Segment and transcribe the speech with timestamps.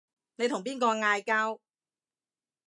[0.37, 1.61] 你同邊個嗌交